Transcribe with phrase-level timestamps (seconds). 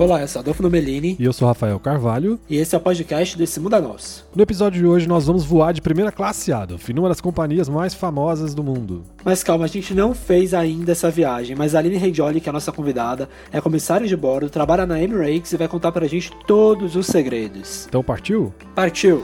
[0.00, 1.14] Olá, eu sou Adolfo Nomelini.
[1.18, 2.40] E eu sou Rafael Carvalho.
[2.48, 4.26] E esse é o podcast desse Mundo é Nosso.
[4.34, 7.92] No episódio de hoje nós vamos voar de primeira classe, Adolf, numa das companhias mais
[7.92, 9.04] famosas do mundo.
[9.22, 12.50] Mas calma, a gente não fez ainda essa viagem, mas a Aline Regioli, que é
[12.50, 16.32] a nossa convidada, é comissária de bordo, trabalha na Emirates e vai contar pra gente
[16.46, 17.84] todos os segredos.
[17.86, 18.54] Então partiu?
[18.74, 19.22] Partiu!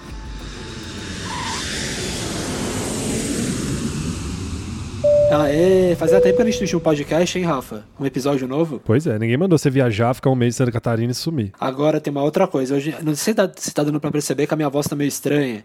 [5.31, 7.85] Aê, fazia tempo que a gente não tinha um podcast, hein, Rafa?
[7.99, 8.81] Um episódio novo?
[8.85, 11.53] Pois é, ninguém mandou você viajar, ficar um mês em Santa Catarina e sumir.
[11.59, 12.77] Agora tem uma outra coisa.
[12.77, 14.95] Hoje, não sei se tá, se tá dando pra perceber que a minha voz tá
[14.95, 15.65] meio estranha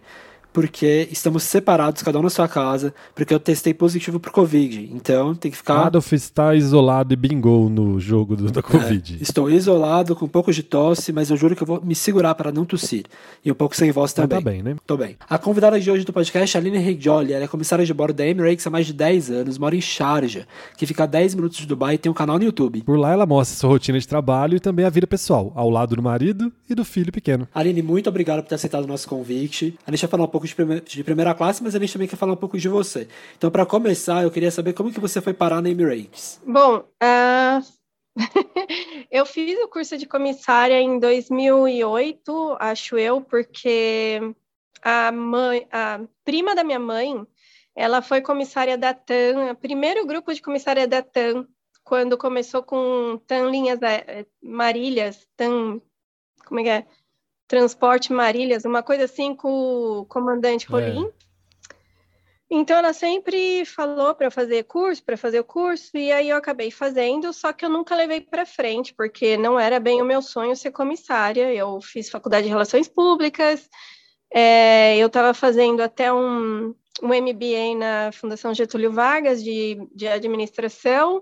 [0.53, 4.89] porque estamos separados, cada um na sua casa, porque eu testei positivo pro Covid.
[4.93, 5.87] Então tem que ficar.
[5.87, 9.17] Adolf está isolado e bingou no jogo do, da Covid.
[9.19, 11.95] É, estou isolado, com um pouco de tosse, mas eu juro que eu vou me
[11.95, 13.05] segurar para não tossir.
[13.43, 14.37] E um pouco sem voz também.
[14.37, 14.75] Mas tá bem, né?
[14.85, 15.15] Tô bem.
[15.29, 17.33] A convidada de hoje do podcast é a Aline Regioli.
[17.33, 20.45] Ela é comissária de bordo da Emirates há mais de 10 anos, mora em Sharjah,
[20.77, 22.81] que fica a 10 minutos de Dubai e tem um canal no YouTube.
[22.83, 25.95] Por lá ela mostra sua rotina de trabalho e também a vida pessoal, ao lado
[25.95, 27.47] do marido e do filho pequeno.
[27.53, 29.77] Aline, muito obrigado por ter aceitado o nosso convite.
[29.85, 32.07] A gente vai falar um pouco de, prime de primeira classe, mas a gente também
[32.07, 33.07] quer falar um pouco de você.
[33.37, 36.41] Então, para começar, eu queria saber como que você foi parar na Emirates.
[36.45, 37.81] Bom, uh...
[39.09, 44.19] eu fiz o curso de comissária em 2008, acho eu, porque
[44.81, 47.25] a mãe, a prima da minha mãe,
[47.75, 51.47] ela foi comissária da TAM, primeiro grupo de comissária da TAM,
[51.83, 53.79] quando começou com TAM linhas
[54.41, 55.81] Marílias, TAM,
[56.45, 56.87] como é que é?
[57.51, 59.49] Transporte Marílias, uma coisa assim com
[59.99, 60.71] o comandante é.
[60.71, 61.05] Rolim.
[61.05, 61.75] É.
[62.49, 66.71] Então ela sempre falou para fazer curso, para fazer o curso, e aí eu acabei
[66.71, 70.55] fazendo, só que eu nunca levei para frente, porque não era bem o meu sonho
[70.55, 71.53] ser comissária.
[71.53, 73.69] Eu fiz faculdade de Relações Públicas,
[74.33, 76.73] é, eu estava fazendo até um,
[77.03, 81.21] um MBA na Fundação Getúlio Vargas de, de administração,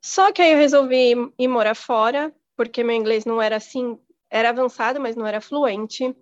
[0.00, 3.98] só que aí eu resolvi ir morar fora, porque meu inglês não era assim
[4.30, 6.14] era avançado, mas não era fluente.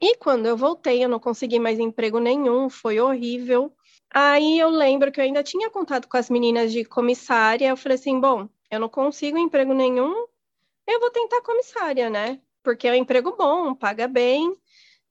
[0.00, 3.72] E quando eu voltei, eu não consegui mais emprego nenhum, foi horrível.
[4.10, 7.68] Aí eu lembro que eu ainda tinha contato com as meninas de comissária.
[7.68, 10.26] Eu falei assim: bom, eu não consigo emprego nenhum,
[10.86, 12.40] eu vou tentar comissária, né?
[12.62, 14.54] Porque é um emprego bom, paga bem.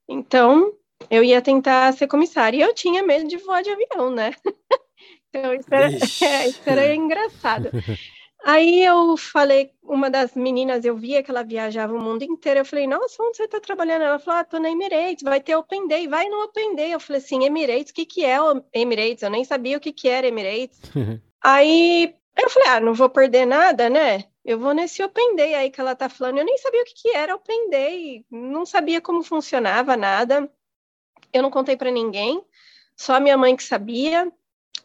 [0.07, 0.73] Então,
[1.09, 2.57] eu ia tentar ser comissária.
[2.57, 4.33] E eu tinha medo de voar de avião, né?
[5.29, 5.87] então, isso era,
[6.47, 7.69] isso era engraçado.
[8.49, 12.61] Aí eu falei, uma das meninas, eu via que ela viajava o mundo inteiro.
[12.61, 14.03] Eu falei, nossa, onde você está trabalhando?
[14.03, 16.93] Ela falou, ah, tô na Emirates, vai ter Open Day, vai no Open Day.
[16.93, 19.21] Eu falei assim, Emirates, o que, que é o Emirates?
[19.21, 20.79] Eu nem sabia o que, que era Emirates.
[21.43, 24.23] Aí eu falei, ah, não vou perder nada, né?
[24.45, 26.37] Eu vou nesse Open Day aí que ela tá falando.
[26.37, 30.49] Eu nem sabia o que, que era Open Day, não sabia como funcionava nada.
[31.33, 32.41] Eu não contei para ninguém,
[32.95, 34.31] só a minha mãe que sabia.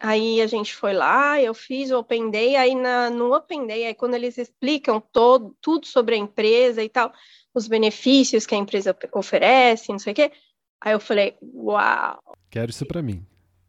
[0.05, 3.87] Aí a gente foi lá, eu fiz o Open Day, aí na, no Open Day,
[3.87, 7.13] aí quando eles explicam todo, tudo sobre a empresa e tal,
[7.55, 10.33] os benefícios que a empresa oferece, não sei o quê,
[10.81, 12.19] aí eu falei, uau!
[12.51, 13.25] Quero isso para mim.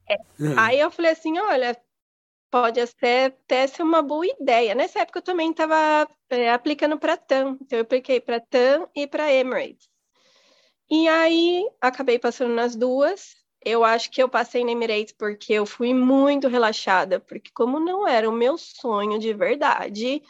[0.10, 0.18] É.
[0.58, 1.80] Aí eu falei assim, olha,
[2.50, 4.74] pode até, até ser uma boa ideia.
[4.74, 9.06] Nessa época eu também estava é, aplicando para TAM, então eu apliquei para TAM e
[9.06, 9.88] para Emirates.
[10.90, 15.66] E aí acabei passando nas duas, eu acho que eu passei na Emirates porque eu
[15.66, 20.22] fui muito relaxada, porque como não era o meu sonho de verdade,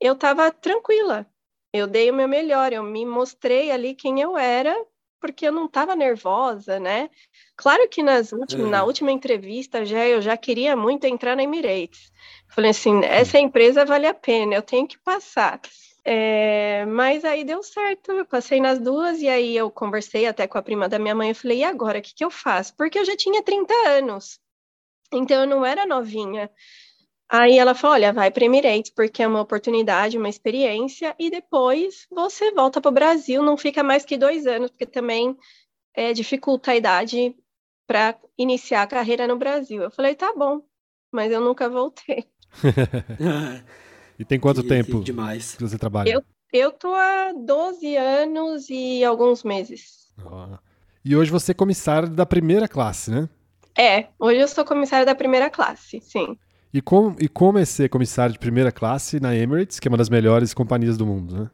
[0.00, 1.26] eu estava tranquila.
[1.72, 4.74] Eu dei o meu melhor, eu me mostrei ali quem eu era,
[5.20, 7.10] porque eu não estava nervosa, né?
[7.56, 12.12] Claro que nas últimas, na última entrevista já eu já queria muito entrar na Emirates.
[12.48, 15.60] Falei assim, essa empresa vale a pena, eu tenho que passar.
[16.06, 20.58] É, mas aí deu certo, eu passei nas duas e aí eu conversei até com
[20.58, 22.74] a prima da minha mãe e falei, e agora, o que, que eu faço?
[22.76, 24.38] Porque eu já tinha 30 anos,
[25.10, 26.50] então eu não era novinha.
[27.26, 32.06] Aí ela falou, olha, vai para Emirates, porque é uma oportunidade, uma experiência, e depois
[32.10, 35.34] você volta para o Brasil, não fica mais que dois anos, porque também
[35.94, 37.34] é, dificulta a idade
[37.86, 39.82] para iniciar a carreira no Brasil.
[39.82, 40.62] Eu falei, tá bom,
[41.10, 42.28] mas eu nunca voltei.
[44.18, 45.54] E tem quanto que, tempo que demais.
[45.54, 46.10] que você trabalha?
[46.10, 46.22] Eu,
[46.52, 50.12] eu tô há 12 anos e alguns meses.
[50.24, 50.56] Oh.
[51.04, 53.28] E hoje você é comissária da primeira classe, né?
[53.76, 56.38] É, hoje eu sou comissária da primeira classe, sim.
[56.72, 59.98] E como, e como é ser comissária de primeira classe na Emirates, que é uma
[59.98, 61.50] das melhores companhias do mundo, né?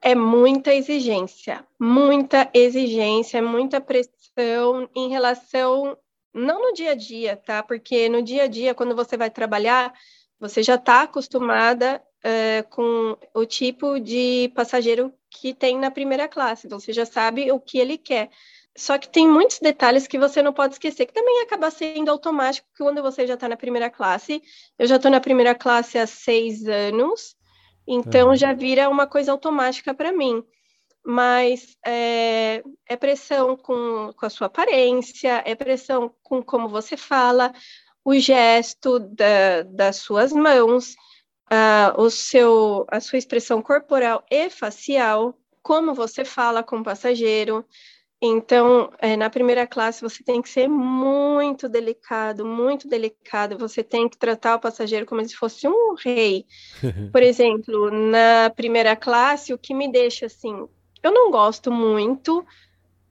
[0.00, 5.96] É muita exigência, muita exigência, muita pressão em relação,
[6.32, 7.62] não no dia a dia, tá?
[7.62, 9.92] Porque no dia a dia, quando você vai trabalhar,
[10.40, 16.68] você já está acostumada uh, com o tipo de passageiro que tem na primeira classe,
[16.68, 18.30] você já sabe o que ele quer.
[18.76, 22.68] Só que tem muitos detalhes que você não pode esquecer, que também acaba sendo automático
[22.76, 24.40] quando você já está na primeira classe.
[24.78, 27.36] Eu já estou na primeira classe há seis anos,
[27.86, 30.44] Então já vira uma coisa automática para mim.
[31.04, 37.52] Mas é, é pressão com, com a sua aparência, é pressão com como você fala,
[38.08, 40.94] o gesto da, das suas mãos,
[41.52, 47.66] uh, o seu, a sua expressão corporal e facial, como você fala com o passageiro.
[48.18, 53.58] Então, é, na primeira classe, você tem que ser muito delicado, muito delicado.
[53.58, 56.46] Você tem que tratar o passageiro como se fosse um rei.
[57.12, 60.66] Por exemplo, na primeira classe, o que me deixa assim,
[61.02, 62.42] eu não gosto muito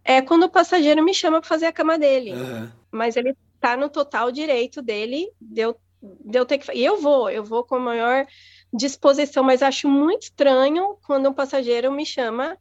[0.03, 2.33] é quando o passageiro me chama para fazer a cama dele.
[2.33, 2.71] Uhum.
[2.91, 6.71] Mas ele está no total direito dele de eu, de eu ter que.
[6.71, 8.25] E eu vou, eu vou com a maior
[8.73, 12.57] disposição, mas acho muito estranho quando um passageiro me chama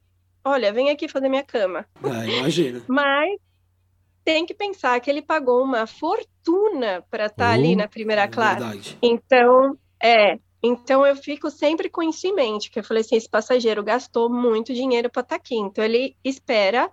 [0.46, 1.84] olha, vem aqui fazer minha cama.
[2.02, 2.80] Ah, imagina.
[2.86, 3.38] Mas
[4.24, 8.22] tem que pensar que ele pagou uma fortuna para estar tá ali uh, na primeira
[8.22, 8.60] é classe.
[8.60, 8.98] Verdade.
[9.02, 13.28] Então, é, então eu fico sempre com isso em mente, que eu falei assim, esse
[13.28, 16.90] passageiro gastou muito dinheiro para estar tá aqui, então ele espera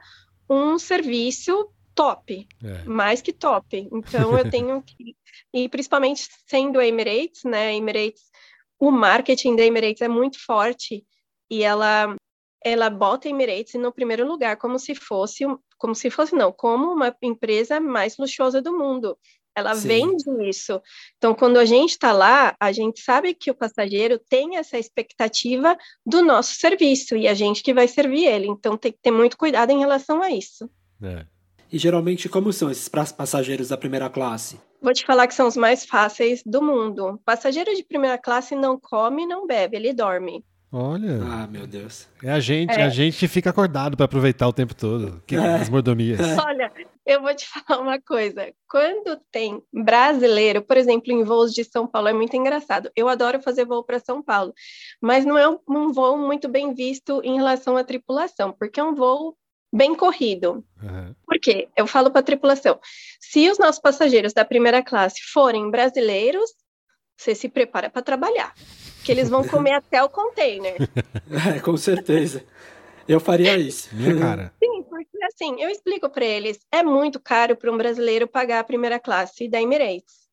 [0.50, 2.84] um serviço top, é.
[2.84, 3.90] mais que top.
[3.92, 5.16] Então eu tenho que
[5.54, 7.76] e principalmente sendo a Emirates, né?
[7.76, 8.24] Emirates,
[8.80, 11.06] o marketing da Emirates é muito forte
[11.50, 12.16] e ela
[12.64, 15.44] ela bota a Emirates no primeiro lugar, como se fosse,
[15.78, 19.18] como se fosse não, como uma empresa mais luxuosa do mundo.
[19.56, 19.88] Ela Sim.
[19.88, 20.82] vende isso.
[21.18, 25.78] Então, quando a gente está lá, a gente sabe que o passageiro tem essa expectativa
[26.06, 28.48] do nosso serviço e a gente que vai servir ele.
[28.48, 30.70] Então, tem que ter muito cuidado em relação a isso.
[31.04, 31.26] É.
[31.74, 34.60] E geralmente, como são esses passageiros da primeira classe?
[34.80, 37.20] Vou te falar que são os mais fáceis do mundo.
[37.26, 40.46] passageiro de primeira classe não come, não bebe, ele dorme.
[40.72, 41.20] Olha.
[41.24, 42.08] Ah, meu Deus.
[42.22, 42.84] É a gente, é.
[42.84, 45.24] a gente fica acordado para aproveitar o tempo todo.
[45.26, 45.40] Que é.
[45.40, 46.20] as mordomias.
[46.38, 46.72] Olha,
[47.08, 48.54] eu vou te falar uma coisa.
[48.70, 52.92] Quando tem brasileiro, por exemplo, em voos de São Paulo, é muito engraçado.
[52.96, 54.54] Eu adoro fazer voo para São Paulo,
[55.02, 58.94] mas não é um voo muito bem visto em relação à tripulação, porque é um
[58.94, 59.36] voo
[59.74, 60.64] bem corrido.
[60.82, 61.16] Uhum.
[61.44, 61.68] Por quê?
[61.76, 62.80] Eu falo para a tripulação:
[63.20, 66.50] se os nossos passageiros da primeira classe forem brasileiros,
[67.18, 68.56] você se prepara para trabalhar
[69.04, 70.78] que eles vão comer até o container.
[71.56, 72.46] É, com certeza.
[73.08, 73.90] Eu faria isso.
[73.92, 74.54] Minha cara.
[74.64, 78.64] Sim, porque assim, eu explico para eles, é muito caro para um brasileiro pagar a
[78.64, 80.30] primeira classe da Emirates.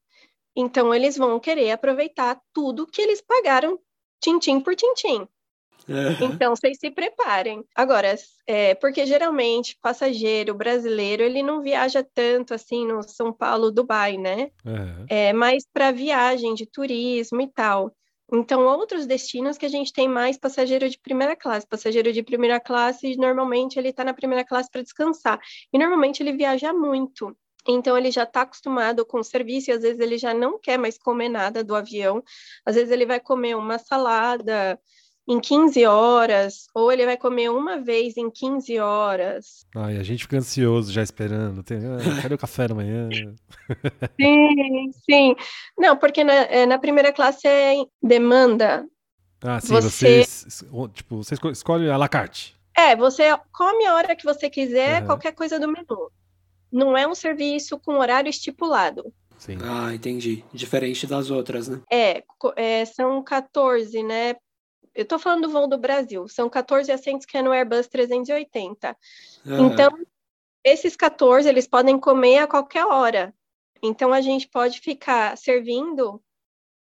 [0.54, 3.78] Então eles vão querer aproveitar tudo que eles pagaram
[4.20, 5.26] tintim por tintim.
[5.90, 6.32] Uhum.
[6.32, 7.64] Então, vocês se preparem.
[7.74, 8.14] Agora,
[8.46, 14.50] é, porque geralmente passageiro brasileiro ele não viaja tanto assim no São Paulo, Dubai, né?
[14.64, 15.06] Uhum.
[15.08, 17.92] É mais para viagem de turismo e tal.
[18.32, 21.66] Então, outros destinos que a gente tem mais passageiro de primeira classe.
[21.66, 25.40] Passageiro de primeira classe, normalmente ele está na primeira classe para descansar.
[25.72, 27.36] E normalmente ele viaja muito.
[27.66, 30.78] Então, ele já está acostumado com o serviço e às vezes ele já não quer
[30.78, 32.22] mais comer nada do avião.
[32.64, 34.78] Às vezes ele vai comer uma salada,
[35.28, 39.64] em 15 horas, ou ele vai comer uma vez em 15 horas.
[39.74, 41.62] Ai, a gente fica ansioso já esperando.
[41.62, 43.08] Tem, ah, cadê o café da manhã?
[44.20, 45.36] sim, sim.
[45.78, 48.84] Não, porque na, é, na primeira classe é demanda.
[49.42, 52.58] Ah, sim, você, você tipo, você escolhe a la carte.
[52.76, 55.06] É, você come a hora que você quiser, uhum.
[55.06, 56.10] qualquer coisa do menu.
[56.72, 59.12] Não é um serviço com horário estipulado.
[59.38, 59.56] Sim.
[59.62, 60.44] Ah, entendi.
[60.52, 61.80] Diferente das outras, né?
[61.90, 62.22] É,
[62.56, 64.34] é, são 14, né?
[64.94, 68.96] Eu estou falando do voo do Brasil, são 14 assentos que é no Airbus 380.
[69.46, 69.66] Uhum.
[69.66, 69.90] Então,
[70.64, 73.34] esses 14, eles podem comer a qualquer hora.
[73.82, 76.22] Então, a gente pode ficar servindo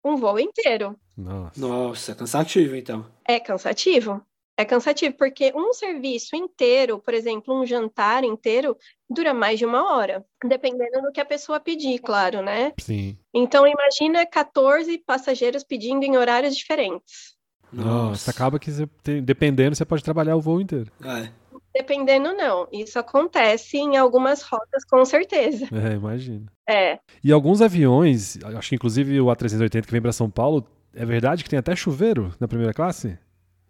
[0.04, 1.00] um voo inteiro.
[1.18, 3.06] Nossa, Nossa cansativo, então.
[3.26, 4.22] É cansativo.
[4.56, 8.78] É cansativo, porque um serviço inteiro, por exemplo, um jantar inteiro,
[9.10, 12.72] dura mais de uma hora, dependendo do que a pessoa pedir, claro, né?
[12.80, 13.18] Sim.
[13.34, 17.36] Então, imagina 14 passageiros pedindo em horários diferentes.
[17.74, 20.92] Nossa, acaba que você tem, dependendo, você pode trabalhar o voo inteiro.
[21.04, 21.30] É.
[21.74, 22.68] Dependendo, não.
[22.72, 25.68] Isso acontece em algumas rotas, com certeza.
[25.72, 26.46] É, imagina.
[26.70, 27.00] É.
[27.24, 31.44] E alguns aviões, acho que inclusive o A380 que vem para São Paulo, é verdade
[31.44, 33.18] que tem até chuveiro na primeira classe?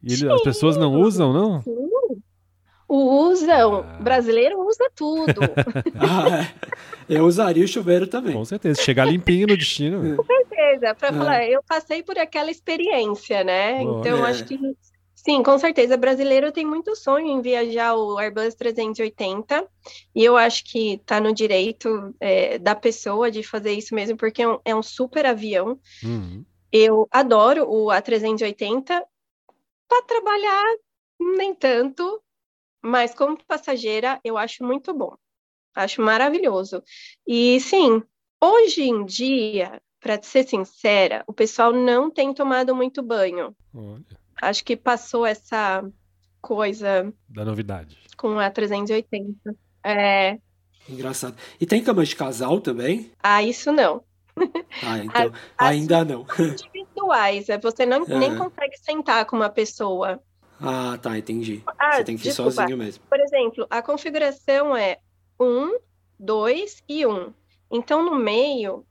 [0.04, 1.62] E ele, as pessoas não usam, não?
[1.62, 1.83] Sim.
[2.96, 3.80] Usam.
[3.80, 3.98] Ah.
[4.00, 5.42] Brasileiro usa tudo.
[6.00, 6.46] ah,
[7.10, 7.18] é.
[7.18, 8.34] Eu usaria o chuveiro também.
[8.34, 8.82] Com certeza.
[8.82, 10.16] Chegar limpinho no destino.
[10.16, 10.94] Com certeza.
[10.94, 11.14] Para é.
[11.14, 13.84] falar, eu passei por aquela experiência, né?
[13.84, 14.00] Boa.
[14.00, 14.30] Então, é.
[14.30, 14.60] acho que
[15.16, 15.96] Sim, com certeza.
[15.96, 19.66] Brasileiro tem muito sonho em viajar o Airbus 380
[20.14, 24.42] e eu acho que está no direito é, da pessoa de fazer isso mesmo, porque
[24.42, 25.80] é um, é um super avião.
[26.04, 26.44] Uhum.
[26.70, 29.02] Eu adoro o A380
[29.88, 30.66] para trabalhar,
[31.38, 32.22] nem tanto,
[32.84, 35.16] mas como passageira eu acho muito bom.
[35.76, 36.84] Acho maravilhoso.
[37.26, 38.04] E sim,
[38.44, 43.56] hoje em dia, para ser sincera, o pessoal não tem tomado muito banho.
[43.74, 44.04] Olha.
[44.42, 45.84] Acho que passou essa
[46.42, 47.98] coisa Da novidade.
[48.18, 49.56] com a 380.
[49.84, 50.38] É,
[50.88, 51.38] Engraçado.
[51.62, 53.12] E tem cama de casal também?
[53.24, 54.04] ah, isso não.
[54.82, 56.26] Ah, então as- ainda não.
[56.38, 58.38] Individuais, é, você não, nem É.
[58.38, 60.22] consegue sentar com uma pessoa.
[60.66, 61.62] Ah, tá, entendi.
[61.78, 62.52] Ah, Você tem que ir desculpa.
[62.52, 63.04] sozinho mesmo.
[63.10, 64.98] Por exemplo, a configuração é
[65.40, 65.78] 1,
[66.20, 67.34] 2 e 1.
[67.70, 68.86] Então, no meio,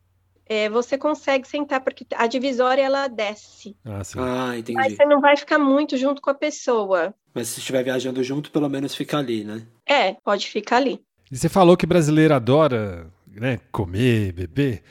[0.45, 3.75] é, você consegue sentar, porque a divisória ela desce.
[3.85, 4.19] Ah, sim.
[4.21, 4.97] Ah, Aí entendi.
[4.97, 7.15] você não vai ficar muito junto com a pessoa.
[7.35, 9.67] Mas se estiver viajando junto, pelo menos fica ali, né?
[9.87, 11.01] É, pode ficar ali.
[11.31, 14.83] E você falou que brasileiro adora, né, comer, beber.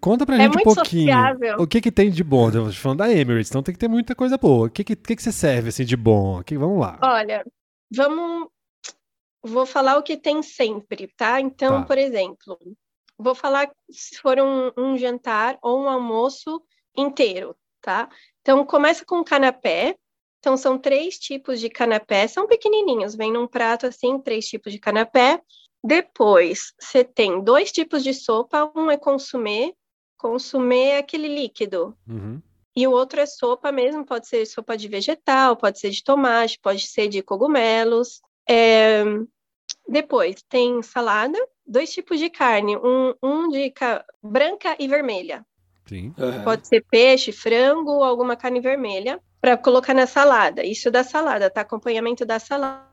[0.00, 1.02] Conta pra É gente um pouquinho.
[1.12, 1.56] sociável.
[1.60, 2.46] O que que tem de bom?
[2.48, 4.66] Eu tô falando da Emirates, então tem que ter muita coisa boa.
[4.66, 6.42] O que que, que, que você serve assim de bom?
[6.42, 6.98] Que, vamos lá.
[7.02, 7.44] Olha,
[7.94, 8.48] vamos.
[9.42, 11.40] Vou falar o que tem sempre, tá?
[11.40, 11.86] Então, Tá.
[11.86, 12.58] por exemplo,
[13.18, 16.62] vou falar se for um, um jantar ou um almoço
[16.96, 18.08] inteiro, tá?
[18.40, 19.94] Então, começa com canapé.
[20.40, 24.78] Então, são três tipos de canapé, são pequenininhos, vem num prato assim, três tipos de
[24.78, 25.40] canapé.
[25.86, 29.72] Depois, você tem dois tipos de sopa, um é consumê,
[30.18, 32.42] consumê é aquele líquido, Uhum.
[32.74, 36.58] e o outro é sopa mesmo, pode ser sopa de vegetal, pode ser de tomate,
[36.60, 38.20] pode ser de cogumelos.
[38.48, 39.04] É,
[39.88, 45.46] Depois tem salada, dois tipos de carne, um, um de ca- branca e vermelha.
[45.88, 46.12] Sim.
[46.18, 46.42] Aham.
[46.44, 50.64] Pode ser peixe, frango ou alguma carne vermelha para colocar na salada.
[50.64, 51.60] Isso da salada, tá?
[51.60, 52.84] Acompanhamento da salada.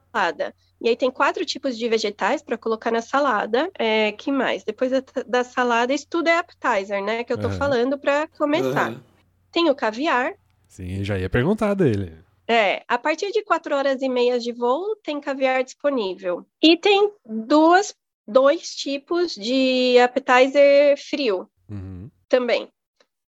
[0.82, 3.72] E aí tem quatro tipos de vegetais para colocar na salada.
[3.80, 4.64] É, que mais?
[4.64, 7.24] Depois da, da salada, isso tudo é appetizer, né?
[7.24, 7.58] Que eu tô Aham.
[7.58, 8.92] falando para começar.
[8.92, 9.04] Aham.
[9.52, 10.34] Tem o caviar.
[10.68, 12.18] Sim, já ia perguntar dele.
[12.48, 16.46] É, a partir de quatro horas e meia de voo, tem caviar disponível.
[16.62, 17.96] E tem duas,
[18.28, 22.10] dois tipos de appetizer frio Uhum.
[22.28, 22.68] também.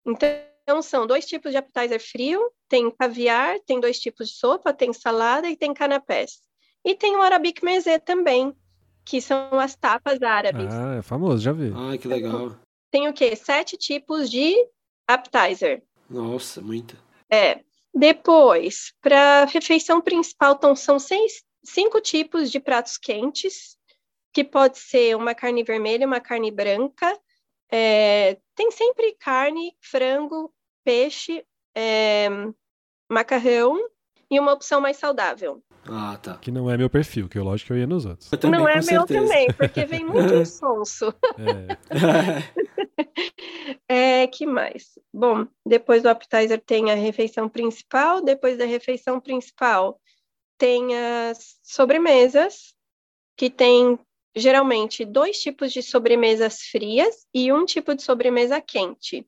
[0.06, 4.92] Então, são dois tipos de appetizer frio, tem caviar, tem dois tipos de sopa, tem
[4.92, 6.40] salada e tem canapés.
[6.84, 8.54] E tem o Arabic Mezê também,
[9.04, 10.72] que são as tapas árabes.
[10.72, 11.72] Ah, é famoso, já vi.
[11.75, 12.56] Ah, que legal.
[12.90, 13.37] Tem o quê?
[13.37, 14.54] Sete tipos de
[15.06, 15.82] appetizer.
[16.08, 16.96] Nossa, muita.
[17.30, 17.60] É.
[17.92, 23.76] Depois, para refeição principal, então, são seis, cinco tipos de pratos quentes,
[24.32, 27.18] que pode ser uma carne vermelha, uma carne branca.
[27.70, 30.52] É, tem sempre carne, frango,
[30.84, 31.44] peixe,
[31.75, 32.28] é,
[33.08, 33.76] macarrão
[34.30, 35.62] e uma opção mais saudável.
[35.88, 36.37] Ah, tá.
[36.37, 38.30] Que não é meu perfil, que eu lógico que eu ia nos outros.
[38.44, 39.06] Não é meu certeza.
[39.06, 41.14] também, porque vem muito sonso.
[41.38, 41.78] É.
[43.88, 44.99] É, que mais?
[45.12, 50.00] Bom, depois do appetizer tem a refeição principal, depois da refeição principal
[50.58, 52.75] tem as sobremesas,
[53.37, 53.99] que tem
[54.37, 59.26] geralmente dois tipos de sobremesas frias e um tipo de sobremesa quente,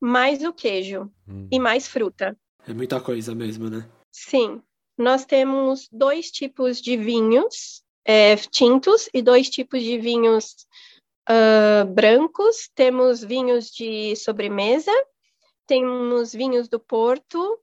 [0.00, 1.48] mais o queijo Hum.
[1.50, 2.36] e mais fruta.
[2.68, 3.88] É muita coisa mesmo, né?
[4.12, 4.62] Sim,
[4.96, 10.66] nós temos dois tipos de vinhos é, tintos e dois tipos de vinhos
[11.28, 12.70] ah, brancos.
[12.74, 14.92] Temos vinhos de sobremesa,
[15.66, 17.58] temos vinhos do Porto.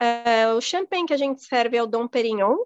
[0.00, 2.56] é, o champanhe que a gente serve é o Dom Perignon,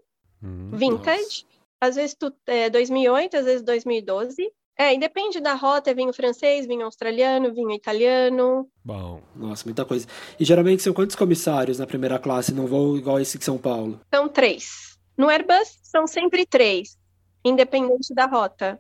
[0.43, 0.71] Hum.
[0.73, 1.47] vintage.
[1.81, 4.53] Às vezes tu, é 2008, às vezes 2012.
[4.81, 8.69] É, e depende da rota, é vinho francês, vinho australiano, vinho italiano.
[8.85, 9.21] Bom.
[9.35, 10.07] Nossa, muita coisa.
[10.39, 14.01] E geralmente são quantos comissários na primeira classe num voo igual esse de São Paulo?
[14.15, 14.97] São três.
[15.17, 16.97] No Airbus, são sempre três,
[17.45, 18.79] independente da rota.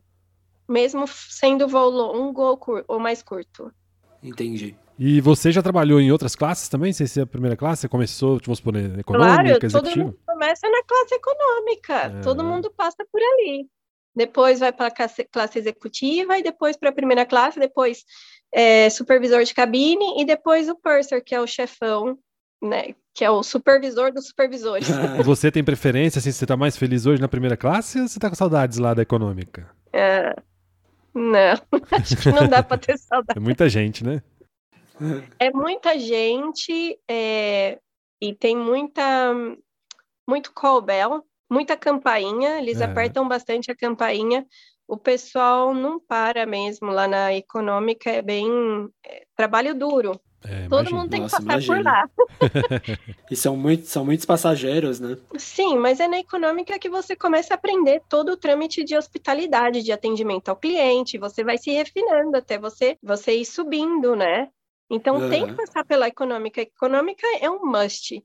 [0.68, 3.72] Mesmo sendo voo longo ou, cur- ou mais curto.
[4.22, 4.76] Entendi.
[4.96, 7.82] E você já trabalhou em outras classes também, sem ser a primeira classe?
[7.82, 10.04] Você começou, vamos supor, na econômica, claro, todo executiva?
[10.04, 11.94] mundo começa na classe econômica.
[11.94, 12.20] É.
[12.20, 13.68] Todo mundo passa por ali.
[14.18, 18.04] Depois vai para a classe, classe executiva, e depois para a primeira classe, depois
[18.52, 22.18] é, supervisor de cabine, e depois o purser, que é o chefão,
[22.60, 22.96] né?
[23.14, 24.88] Que é o supervisor dos supervisores.
[25.24, 28.28] Você tem preferência, assim, você tá mais feliz hoje na primeira classe ou você tá
[28.28, 29.70] com saudades lá da econômica?
[29.92, 30.34] É,
[31.14, 31.54] não,
[31.92, 33.38] acho que não dá para ter saudade.
[33.38, 34.20] É muita gente, né?
[35.38, 37.78] É muita gente é,
[38.20, 39.32] e tem muita
[40.28, 42.84] muito call bell, muita campainha, eles É.
[42.84, 44.46] apertam bastante a campainha.
[44.86, 48.48] O pessoal não para mesmo lá na econômica, é bem
[49.04, 50.18] é, trabalho duro.
[50.44, 51.82] É, Todo mundo tem Nossa, que passar por imagino.
[51.82, 52.08] lá.
[53.30, 55.18] E são, muito, são muitos passageiros, né?
[55.36, 59.82] Sim, mas é na econômica que você começa a aprender todo o trâmite de hospitalidade,
[59.82, 64.48] de atendimento ao cliente, você vai se refinando até você, você ir subindo, né?
[64.90, 66.62] Então tem que passar pela econômica.
[66.62, 68.22] Econômica é um must.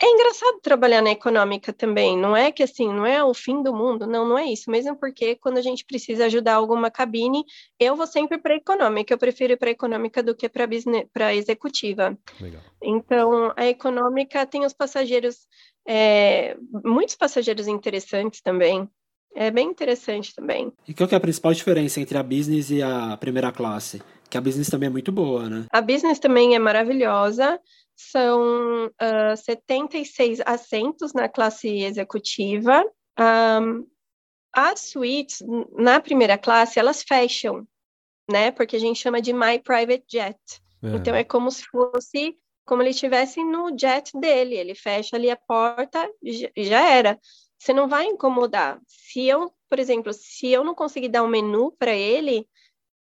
[0.00, 3.72] É engraçado trabalhar na econômica também, não é que assim, não é o fim do
[3.72, 7.44] mundo, não, não é isso, mesmo porque quando a gente precisa ajudar alguma cabine,
[7.78, 10.68] eu vou sempre para econômica, eu prefiro ir para econômica do que para
[11.12, 12.18] para executiva.
[12.40, 12.60] Legal.
[12.82, 15.46] Então, a econômica tem os passageiros,
[15.86, 18.88] é, muitos passageiros interessantes também.
[19.36, 20.72] É bem interessante também.
[20.86, 24.00] E qual que é a principal diferença entre a business e a primeira classe?
[24.30, 25.66] Que a business também é muito boa, né?
[25.70, 27.60] A business também é maravilhosa.
[27.96, 32.84] São uh, 76 assentos na classe executiva.
[33.18, 33.86] Um,
[34.52, 35.42] as suítes,
[35.76, 37.66] na primeira classe, elas fecham,
[38.30, 38.50] né?
[38.50, 40.38] Porque a gente chama de My Private Jet.
[40.82, 40.96] É.
[40.96, 44.56] Então, é como se fosse como ele estivesse no jet dele.
[44.56, 47.18] Ele fecha ali a porta e já era.
[47.58, 48.80] Você não vai incomodar.
[48.86, 52.48] Se eu, por exemplo, se eu não conseguir dar um menu para ele,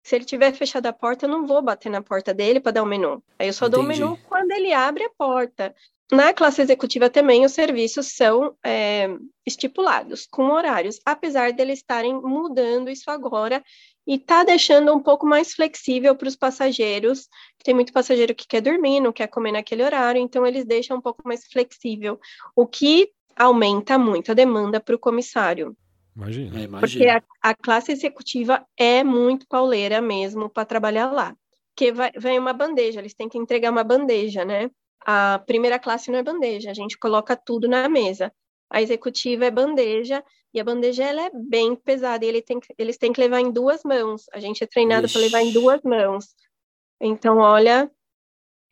[0.05, 2.83] se ele tiver fechado a porta, eu não vou bater na porta dele para dar
[2.83, 3.23] o um menu.
[3.39, 3.75] Aí eu só Entendi.
[3.75, 5.75] dou o menu quando ele abre a porta.
[6.11, 9.09] Na classe executiva também os serviços são é,
[9.43, 13.63] estipulados, com horários, apesar deles estarem mudando isso agora
[14.05, 17.27] e tá deixando um pouco mais flexível para os passageiros.
[17.63, 21.01] Tem muito passageiro que quer dormir, não quer comer naquele horário, então eles deixam um
[21.01, 22.19] pouco mais flexível,
[22.55, 25.75] o que aumenta muito a demanda para o comissário.
[26.15, 26.61] Imagina.
[26.61, 31.35] É, Porque a, a, classe executiva é muito pauleira mesmo para trabalhar lá.
[31.75, 34.71] Porque vai, vem uma bandeja, eles têm que entregar uma bandeja, né?
[35.05, 38.31] A primeira classe não é bandeja, a gente coloca tudo na mesa.
[38.69, 42.97] A executiva é bandeja, e a bandeja ela é bem pesada, e ele tem, eles
[42.97, 44.23] têm que levar em duas mãos.
[44.33, 46.33] A gente é treinado para levar em duas mãos.
[46.99, 47.91] Então, olha,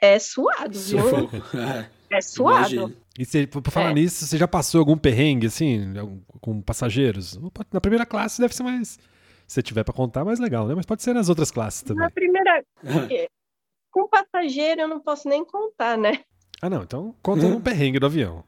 [0.01, 1.03] é suado, viu?
[2.09, 2.73] É, é suado.
[2.73, 3.02] Imagina.
[3.17, 3.93] E você, por falar é.
[3.93, 5.93] nisso, você já passou algum perrengue, assim,
[6.41, 7.39] com passageiros?
[7.71, 8.97] Na primeira classe deve ser mais.
[9.47, 10.73] Se tiver para contar, mais legal, né?
[10.73, 12.03] Mas pode ser nas outras classes também.
[12.03, 12.63] Na primeira.
[13.91, 16.21] com passageiro eu não posso nem contar, né?
[16.59, 16.81] Ah, não.
[16.81, 18.43] Então conta um perrengue do avião.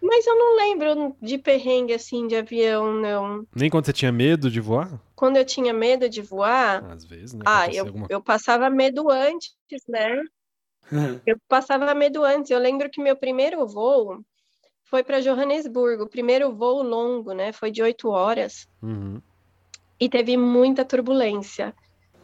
[0.00, 3.46] Mas eu não lembro de perrengue assim de avião, não.
[3.54, 5.00] Nem quando você tinha medo de voar?
[5.14, 6.84] Quando eu tinha medo de voar.
[6.84, 7.42] Às vezes, né?
[7.44, 8.06] Ah, eu, alguma...
[8.08, 9.52] eu passava medo antes,
[9.88, 10.22] né?
[11.26, 12.50] Eu passava medo antes.
[12.50, 14.24] Eu lembro que meu primeiro voo
[14.84, 17.52] foi para Johannesburgo, o primeiro voo longo, né?
[17.52, 18.68] Foi de oito horas.
[18.82, 19.20] Uhum.
[19.98, 21.74] E teve muita turbulência.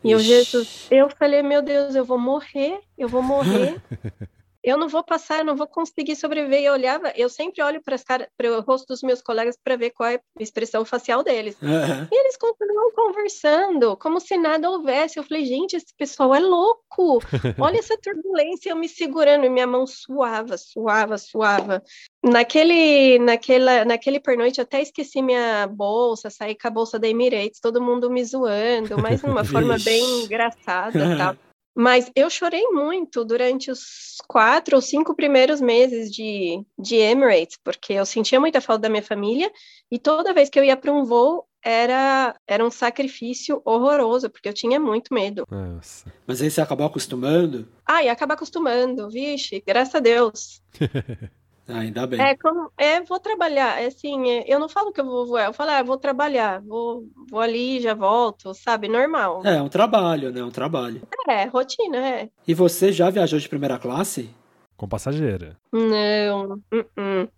[0.03, 3.81] E eu, Jesus, eu falei, meu Deus, eu vou morrer, eu vou morrer.
[4.63, 6.63] eu não vou passar, eu não vou conseguir sobreviver.
[6.63, 10.17] Eu olhava, eu sempre olho para o rosto dos meus colegas para ver qual é
[10.17, 11.57] a expressão facial deles.
[11.63, 12.09] Uhum.
[12.11, 15.19] E eles continuam conversando, como se nada houvesse.
[15.19, 17.21] Eu falei, gente, esse pessoal é louco.
[17.59, 21.83] Olha essa turbulência, eu me segurando, e minha mão suava, suava, suava.
[22.23, 27.81] Naquele, naquela, naquele pernoite, até esqueci minha bolsa, saí com a bolsa da Emirates, todo
[27.81, 31.37] mundo me zoando, mas de uma forma bem engraçada, tal.
[31.75, 37.93] Mas eu chorei muito durante os quatro ou cinco primeiros meses de, de Emirates, porque
[37.93, 39.51] eu sentia muita falta da minha família
[39.91, 44.49] e toda vez que eu ia para um voo era, era um sacrifício horroroso, porque
[44.49, 45.47] eu tinha muito medo.
[45.51, 46.13] Nossa.
[46.27, 47.69] Mas aí você acabou acostumando?
[47.87, 50.63] Ah, e acaba acostumando, vixe, graças a Deus.
[51.73, 52.21] Ah, ainda bem.
[52.21, 55.47] É, como, é, vou trabalhar, é assim, é, eu não falo que eu vou voar,
[55.47, 59.43] eu falo, ah, vou trabalhar, vou, vou ali, já volto, sabe, normal.
[59.45, 61.03] É, é um trabalho, né, um trabalho.
[61.29, 62.29] É, rotina, é.
[62.47, 64.31] E você já viajou de primeira classe?
[64.77, 65.57] Com passageira?
[65.73, 67.29] Não, uh -uh.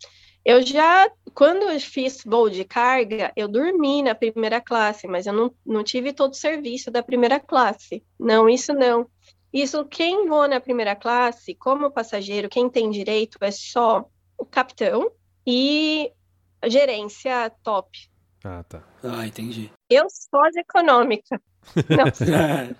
[0.44, 5.32] eu já, quando eu fiz voo de carga, eu dormi na primeira classe, mas eu
[5.32, 8.02] não, não tive todo o serviço da primeira classe.
[8.18, 9.06] Não, isso não.
[9.52, 14.06] Isso, quem voa na primeira classe, como passageiro, quem tem direito é só
[14.44, 15.10] capitão
[15.46, 16.12] e
[16.60, 18.10] a gerência top.
[18.44, 18.82] Ah, tá.
[19.02, 19.70] Ah, entendi.
[19.88, 21.40] Eu sou de econômica.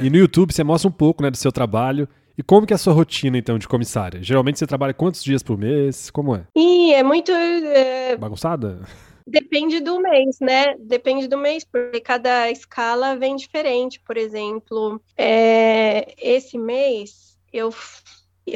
[0.00, 2.08] e no YouTube você mostra um pouco né, do seu trabalho.
[2.36, 4.22] E como que é a sua rotina, então, de comissária?
[4.22, 6.10] Geralmente você trabalha quantos dias por mês?
[6.10, 6.46] Como é?
[6.56, 7.30] E é muito...
[7.30, 8.16] É...
[8.16, 8.80] Bagunçada?
[9.26, 10.74] Depende do mês, né?
[10.78, 14.00] Depende do mês, porque cada escala vem diferente.
[14.00, 16.14] Por exemplo, é...
[16.18, 17.70] esse mês eu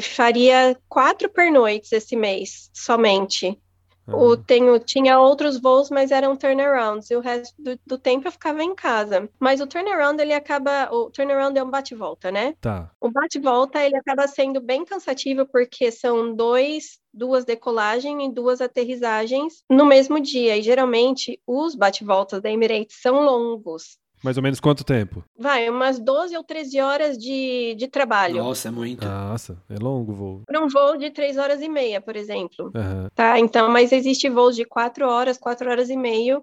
[0.01, 3.59] faria quatro pernoites esse mês somente.
[4.07, 4.37] O, ah.
[4.37, 8.63] tenho, tinha outros voos, mas eram turnarounds, e o resto do, do, tempo eu ficava
[8.63, 9.29] em casa.
[9.37, 10.89] Mas o turnaround, ele acaba.
[10.91, 12.55] O turnaround é um bate-volta, né?
[12.61, 12.89] Tá.
[13.01, 19.61] O bate-volta, ele acaba sendo bem cansativo, porque são dois, duas decolagens e duas aterrissagens
[19.69, 20.55] no mesmo dia.
[20.55, 23.97] E geralmente os bate-voltas da Emirates são longos.
[24.23, 25.23] Mais ou menos quanto tempo?
[25.37, 28.43] Vai, umas 12 ou 13 horas de, de trabalho.
[28.43, 29.05] Nossa, é muito.
[29.05, 30.41] Nossa, é longo o voo.
[30.45, 32.71] Para um voo de 3 horas e meia, por exemplo.
[32.75, 33.07] Uhum.
[33.13, 36.41] Tá, então, mas existe voos de 4 horas, 4 horas e meia,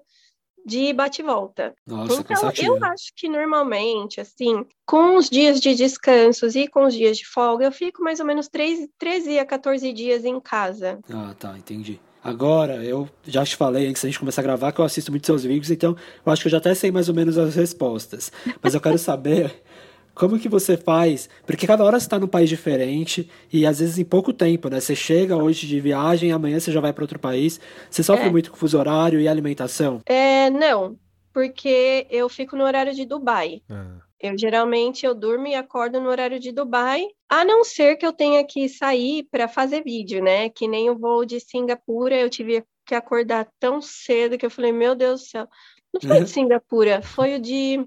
[0.64, 1.74] de bate e volta.
[1.86, 2.76] Nossa, então, cansativo.
[2.76, 7.26] eu acho que normalmente, assim, com os dias de descansos e com os dias de
[7.26, 10.98] folga, eu fico mais ou menos 3, 13 a 14 dias em casa.
[11.10, 12.00] Ah, tá, entendi.
[12.24, 15.26] Agora, eu já te falei antes da gente começar a gravar que eu assisto muito
[15.26, 18.32] seus vídeos, então eu acho que eu já até sei mais ou menos as respostas.
[18.62, 19.62] Mas eu quero saber
[20.14, 23.98] como que você faz, porque cada hora você está num país diferente e às vezes
[23.98, 24.80] em pouco tempo, né?
[24.80, 27.60] Você chega hoje de viagem, amanhã você já vai para outro país.
[27.90, 28.30] Você sofre É.
[28.30, 30.00] muito com fuso horário e alimentação?
[30.06, 30.96] É, não,
[31.30, 33.60] porque eu fico no horário de Dubai.
[33.68, 38.06] Ah, Eu geralmente eu durmo e acordo no horário de Dubai, a não ser que
[38.06, 40.48] eu tenha que sair para fazer vídeo, né?
[40.48, 44.72] Que nem o voo de Singapura, eu tive que acordar tão cedo que eu falei,
[44.72, 45.48] meu Deus do céu.
[45.92, 47.86] Não foi de Singapura, foi o de.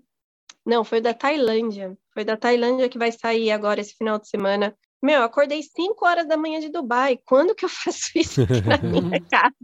[0.66, 1.98] Não, foi o da Tailândia.
[2.14, 4.78] Foi da Tailândia que vai sair agora esse final de semana.
[5.02, 7.20] Meu, eu acordei 5 horas da manhã de Dubai.
[7.26, 9.56] Quando que eu faço isso aqui na minha casa?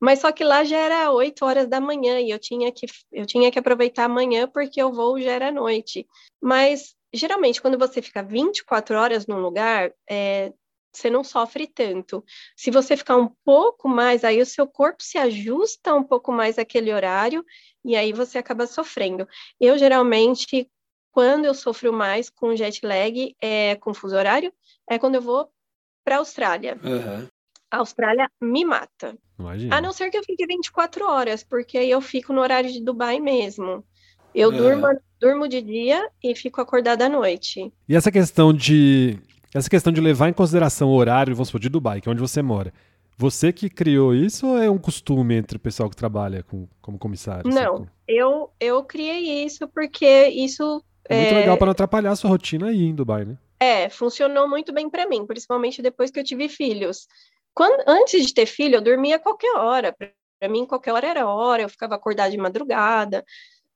[0.00, 3.26] Mas só que lá já era 8 horas da manhã e eu tinha que, eu
[3.26, 6.06] tinha que aproveitar amanhã porque o voo já era à noite.
[6.42, 10.52] Mas geralmente, quando você fica 24 horas num lugar, é,
[10.92, 12.24] você não sofre tanto.
[12.56, 16.58] Se você ficar um pouco mais, aí o seu corpo se ajusta um pouco mais
[16.58, 17.44] àquele horário
[17.84, 19.26] e aí você acaba sofrendo.
[19.60, 20.70] Eu geralmente,
[21.10, 24.52] quando eu sofro mais com jet lag, é, com fuso horário,
[24.88, 25.50] é quando eu vou
[26.04, 26.78] para a Austrália.
[26.82, 27.28] Aham.
[27.70, 29.18] A Austrália me mata.
[29.38, 29.76] Imagina.
[29.76, 32.80] A não ser que eu fique 24 horas, porque aí eu fico no horário de
[32.82, 33.84] Dubai mesmo.
[34.34, 34.56] Eu É.
[34.56, 34.86] durmo,
[35.20, 37.72] durmo de dia e fico acordada à noite.
[37.88, 39.18] E essa questão de
[39.54, 42.20] essa questão de levar em consideração o horário, vamos supor, de Dubai, que é onde
[42.20, 42.72] você mora.
[43.16, 46.98] Você que criou isso ou é um costume entre o pessoal que trabalha com, como
[46.98, 47.48] comissário?
[47.48, 47.74] Não.
[47.76, 51.38] Assim, Eu, eu criei isso porque isso É muito É.
[51.38, 53.36] legal para não atrapalhar a sua rotina aí em Dubai, né?
[53.60, 57.06] é, funcionou muito bem para mim, principalmente depois que eu tive filhos.
[57.54, 59.94] Quando, antes de ter filho, eu dormia a qualquer hora.
[60.40, 63.24] Para mim, qualquer hora era hora, eu ficava acordada de madrugada.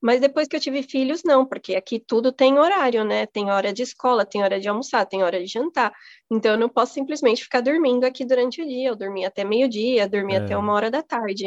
[0.00, 3.26] Mas depois que eu tive filhos, não, porque aqui tudo tem horário, né?
[3.26, 5.92] Tem hora de escola, tem hora de almoçar, tem hora de jantar.
[6.30, 8.90] Então eu não posso simplesmente ficar dormindo aqui durante o dia.
[8.90, 10.36] Eu dormi até meio-dia, dormi É.
[10.36, 11.46] até uma hora da tarde.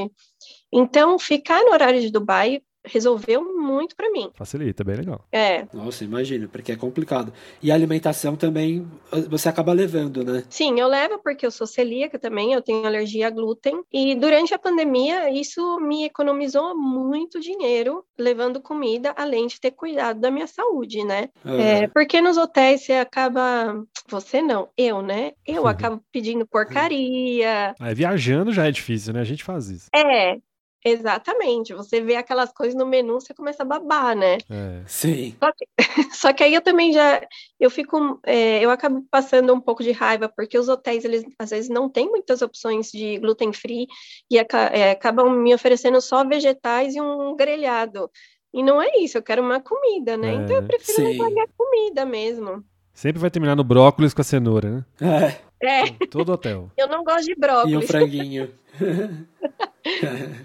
[0.71, 4.29] Então, ficar no horário de Dubai resolveu muito para mim.
[4.33, 5.25] Facilita, é bem legal.
[5.31, 7.31] É, Nossa, imagino, porque é complicado.
[7.61, 8.87] E a alimentação também
[9.29, 10.43] você acaba levando, né?
[10.49, 13.83] Sim, eu levo porque eu sou celíaca também, eu tenho alergia a glúten.
[13.91, 20.19] E durante a pandemia, isso me economizou muito dinheiro levando comida, além de ter cuidado
[20.19, 21.29] da minha saúde, né?
[21.45, 23.83] É, porque nos hotéis você acaba.
[24.07, 25.31] Você não, eu, né?
[25.45, 25.67] Eu Uhum.
[25.69, 27.75] acabo pedindo porcaria.
[27.79, 29.21] Ah, viajando já é difícil, né?
[29.21, 29.87] A gente faz isso.
[29.95, 30.37] É,
[30.83, 31.73] exatamente.
[31.73, 34.37] Você vê aquelas coisas no menu, você começa a babar, né?
[34.49, 34.81] É.
[34.87, 35.35] Sim.
[36.13, 37.21] Só que aí eu também já,
[37.59, 41.49] eu fico, é, eu acabo passando um pouco de raiva, porque os hotéis, eles às
[41.49, 43.87] vezes não têm muitas opções de gluten free
[44.29, 48.09] e aca- é, acabam me oferecendo só vegetais e um grelhado.
[48.53, 50.33] E não é isso, eu quero uma comida, né?
[50.33, 50.65] Então eu É.
[50.67, 51.03] prefiro Sim.
[51.03, 52.63] levar minha comida mesmo.
[52.93, 55.35] Sempre vai terminar no brócolis com a cenoura, né?
[55.63, 56.69] É, É, Todo hotel.
[56.75, 57.87] eu não gosto de e um brócolis.
[57.87, 58.51] franguinho.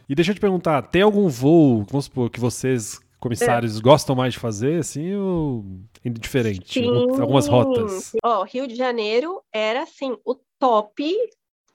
[0.08, 4.34] E deixa eu te perguntar, tem algum voo, vamos supor, que vocês, comissários, gostam mais
[4.34, 5.64] de fazer, assim, ou
[6.04, 6.82] indiferente?
[6.84, 7.92] Algum- Algumas rotas.
[8.04, 8.18] sim.
[8.22, 11.14] Ó, Rio de Janeiro era assim, o top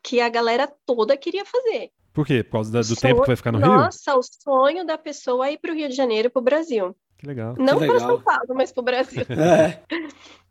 [0.04, 1.91] que a galera toda queria fazer.
[2.13, 2.43] Por quê?
[2.43, 3.67] Por causa da- do Sonho- tempo que vai ficar no Rio?
[3.67, 6.95] Nossa, o sonho da pessoa é ir para o Rio de Janeiro, para o Brasil.
[7.17, 7.56] Que legal.
[7.58, 8.00] Não para legal.
[8.00, 9.21] São Paulo, mas para o Brasil.
[9.30, 9.80] É.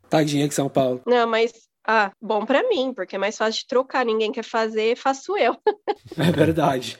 [0.09, 1.01] Tadinha que São Paulo.
[1.05, 1.51] Não, mas
[1.87, 4.05] ah, bom para mim, porque é mais fácil de trocar.
[4.05, 5.55] Ninguém quer fazer, faço eu.
[6.17, 6.97] É verdade.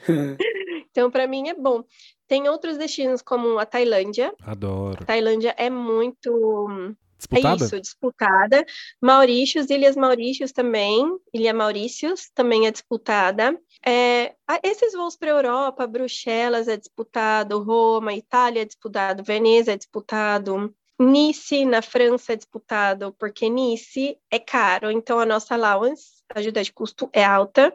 [0.91, 1.83] Então, para mim é bom.
[2.27, 4.33] Tem outros destinos como a Tailândia.
[4.43, 4.97] Adoro.
[5.01, 7.65] A Tailândia é muito É Disputada?
[7.65, 8.65] isso, disputada.
[9.01, 13.57] Maurícios, Ilhas Maurícios também, Ilha Maurícios também é disputada.
[13.85, 19.73] É, a- esses voos para a Europa, Bruxelas é disputado, Roma, Itália é disputado, Veneza
[19.73, 26.21] é disputado, Nice, na França, é disputado, porque Nice é caro, então a nossa allowance,
[26.33, 27.73] a ajuda de custo, é alta.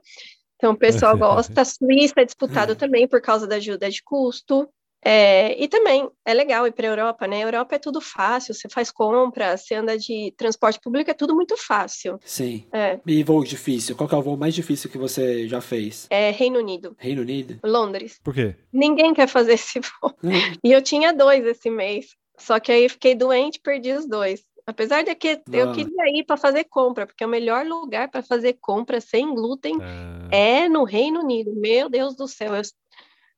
[0.57, 1.65] Então o pessoal gosta.
[1.65, 4.69] Suíça é disputado também por causa da ajuda de custo.
[5.09, 7.37] É, e também é legal ir para a Europa, né?
[7.37, 11.33] A Europa é tudo fácil, você faz compra, você anda de transporte público, é tudo
[11.33, 12.19] muito fácil.
[12.25, 12.67] Sim.
[12.73, 13.95] É, E voo difícil?
[13.95, 16.09] Qual que é o voo mais difícil que você já fez?
[16.11, 17.61] é Reino Unido, Reino Unido?
[17.63, 18.19] Londres.
[18.25, 18.57] Por quê?
[18.73, 20.13] Ninguém quer fazer esse voo.
[20.65, 24.45] E eu tinha dois esse mês, só que aí fiquei doente, perdi os dois.
[24.67, 28.55] Apesar de que eu queria ir para fazer compra, porque o melhor lugar para fazer
[28.61, 31.55] compra sem glúten Ah, é no Reino Unido.
[31.55, 32.63] Meu Deus do céu, eu,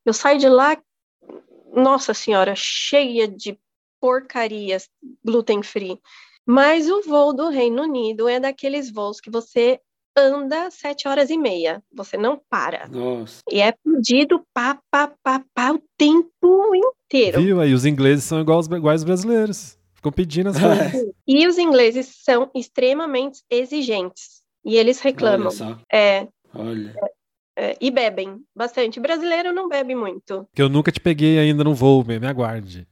[0.07, 0.81] eu saio de lá,
[1.75, 3.59] nossa senhora, cheia de
[4.01, 4.89] porcarias
[5.23, 6.01] gluten free.
[6.47, 9.79] Mas o voo do Reino Unido é daqueles voos que você
[10.19, 11.83] anda sete horas e meia.
[11.93, 12.89] Você não para.
[12.89, 13.43] Nossa.
[13.51, 17.41] E é pedido pá, pá, pá, pá o tempo inteiro.
[17.41, 17.61] Viu?
[17.61, 19.79] Aí os ingleses são igual os, iguais os brasileiros.
[19.95, 21.13] Ficam pedindo as coisas.
[21.27, 24.43] E os ingleses são extremamente exigentes.
[24.65, 25.49] E eles reclamam.
[25.49, 25.79] Olha só.
[25.93, 26.95] É, Olha.
[27.57, 29.01] é, e bebem bastante.
[29.01, 30.47] Brasileiro não bebe muito.
[30.55, 32.87] Que eu nunca te peguei ainda no voo, me me aguarde.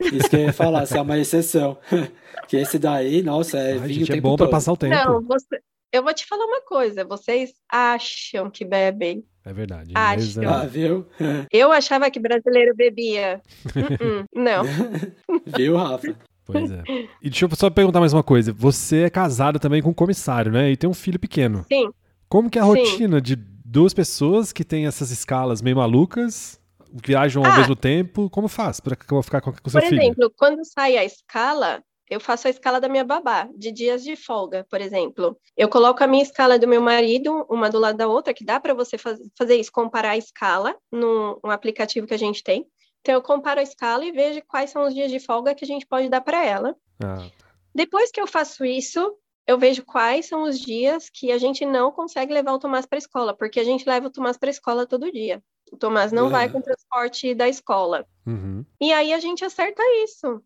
[0.00, 1.78] Isso que eu ia falar, se é uma exceção.
[2.48, 4.50] que esse daí, nossa, é Ai, vinho o gente, é bom pra todo.
[4.50, 4.94] passar o tempo.
[4.94, 5.60] Não, você,
[5.92, 7.04] eu vou te falar uma coisa.
[7.04, 9.24] Vocês acham que bebem.
[9.44, 9.92] É verdade.
[9.94, 9.98] É-
[10.46, 11.06] Ah, viu?
[11.50, 13.40] Eu achava que brasileiro bebia.
[13.66, 14.62] Uh-uh, não.
[15.56, 16.14] viu, Rafa?
[16.44, 16.82] Pois é.
[17.22, 18.52] E deixa eu só perguntar mais uma coisa.
[18.52, 20.70] Você é casado também com um comissário, né?
[20.70, 21.64] E tem um filho pequeno.
[21.72, 21.90] Sim.
[22.28, 22.70] Como que é a Sim.
[22.70, 26.60] rotina de duas pessoas que têm essas escalas meio malucas,
[26.92, 27.56] viajam ao Ah.
[27.58, 28.28] mesmo tempo?
[28.30, 30.02] Como faz pra ficar com, com seu Por filho?
[30.02, 34.16] exemplo, quando sai a escala, eu faço a escala da minha babá, de dias de
[34.16, 35.38] folga, por exemplo.
[35.56, 38.58] Eu coloco a minha escala do meu marido, uma do lado da outra, que dá
[38.60, 42.66] para você faz- fazer isso, comparar a escala no, no aplicativo que a gente tem.
[43.00, 45.68] Então, eu comparo a escala e vejo quais são os dias de folga que a
[45.68, 46.76] gente pode dar para ela.
[47.02, 47.30] Ah,
[47.74, 49.14] Depois que eu faço isso,
[49.46, 52.98] eu vejo quais são os dias que a gente não consegue levar o Tomás para
[52.98, 55.42] a escola, porque a gente leva o Tomás para a escola todo dia.
[55.72, 56.52] O Tomás não vai Uhum.
[56.52, 58.04] com o transporte da escola.
[58.26, 58.64] uhum.
[58.80, 60.42] E aí a gente acerta isso.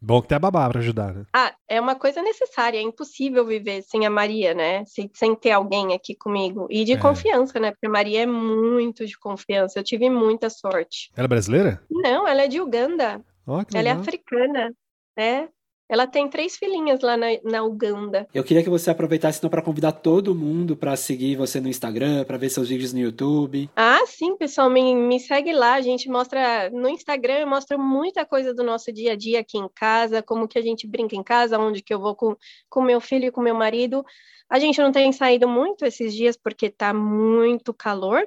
[0.00, 1.24] Bom que tem a babá pra ajudar, né?
[1.32, 4.84] Ah, é uma coisa necessária, é impossível viver sem a Maria, né?
[4.84, 6.66] Sem, sem ter alguém aqui comigo.
[6.70, 6.96] E de É.
[6.96, 7.70] confiança, né?
[7.70, 9.78] Porque a Maria é muito de confiança.
[9.78, 11.10] Eu tive muita sorte.
[11.16, 11.82] Ela é brasileira?
[11.90, 13.24] Não, ela é de Uganda.
[13.68, 14.72] Que Ela é africana,
[15.16, 15.48] né?
[15.92, 18.26] Ela tem três filhinhas lá na, na Uganda.
[18.32, 22.24] Eu queria que você aproveitasse então para convidar todo mundo para seguir você no Instagram,
[22.24, 23.68] para ver seus vídeos no YouTube.
[23.76, 25.74] Ah, sim, pessoal, me, me segue lá.
[25.74, 29.58] A gente mostra no Instagram, eu mostro muita coisa do nosso dia a dia aqui
[29.58, 32.34] em casa, como que a gente brinca em casa, onde que eu vou com
[32.70, 34.02] com meu filho e com meu marido.
[34.48, 38.26] A gente não tem saído muito esses dias porque tá muito calor.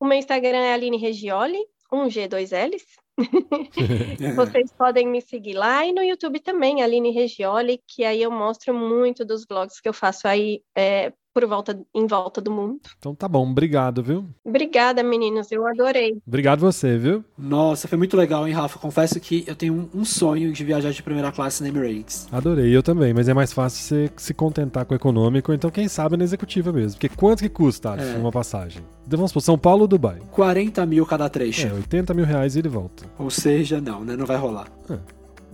[0.00, 1.58] O meu Instagram é Aline Regioli,
[1.92, 3.01] um G, dois L's.
[4.36, 8.74] Vocês podem me seguir lá e no YouTube também, Aline Regioli, que aí eu mostro
[8.74, 12.78] muito dos vlogs que eu faço aí é, por volta, em volta do mundo.
[12.98, 14.24] Então tá bom, obrigado, viu?
[14.44, 16.20] Obrigada, meninos, eu adorei.
[16.26, 17.24] Obrigado você, viu?
[17.38, 18.78] Nossa, foi muito legal, hein, Rafa?
[18.78, 22.26] Confesso que eu tenho um, um sonho de viajar de primeira classe na Emirates.
[22.30, 25.88] Adorei, eu também, mas é mais fácil você se contentar com o econômico, então quem
[25.88, 26.98] sabe na executiva mesmo.
[27.00, 28.16] Porque quanto que custa, É.
[28.18, 28.82] uma passagem?
[29.06, 30.18] Então vamos por São Paulo ou Dubai?
[30.30, 31.66] 40 mil cada trecho.
[31.66, 33.04] É, 80 mil reais e ele volta.
[33.18, 34.16] Ou seja, não, né?
[34.16, 34.68] Não vai rolar.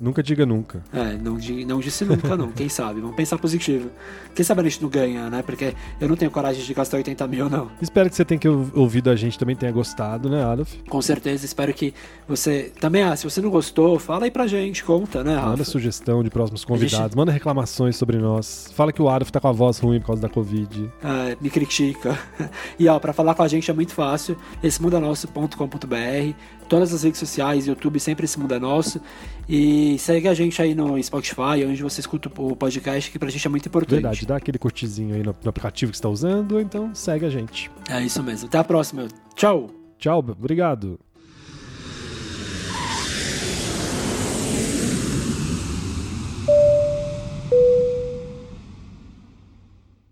[0.01, 0.83] Nunca diga nunca.
[0.93, 2.53] É, não, não disse nunca, não.
[2.53, 3.01] Quem sabe?
[3.01, 3.91] Vamos pensar positivo.
[4.35, 5.43] Quem sabe a gente não ganha, né?
[5.43, 7.71] Porque eu não tenho coragem de gastar 80 mil, não.
[7.81, 8.41] Espero que você tenha
[8.75, 10.75] ouvido a gente também tenha gostado, né, Adolf?
[10.89, 11.93] Com certeza, espero que
[12.29, 12.73] você.
[12.81, 15.65] Também, ah, se você não gostou, fala aí pra gente, conta, né, Manda Rafa?
[15.65, 18.71] sugestão de próximos convidados, manda reclamações sobre nós.
[18.75, 20.91] Fala que o Adolf tá com a voz ruim por causa da Covid.
[21.03, 22.19] É, me critica.
[22.79, 24.37] E ó, pra falar com a gente é muito fácil.
[24.63, 26.35] Esse mundo é.
[26.69, 29.01] Todas as redes sociais, YouTube, sempre esse mundo é nosso.
[29.49, 33.47] E segue a gente aí no Spotify, onde você escuta o podcast, que pra gente
[33.47, 34.03] é muito importante.
[34.03, 37.31] Verdade, dá aquele curtizinho aí no, no aplicativo que você tá usando, então segue a
[37.31, 37.71] gente.
[37.91, 38.47] É isso mesmo.
[38.47, 39.09] Até a próxima.
[39.35, 39.71] Tchau!
[39.99, 40.99] Tchau, obrigado.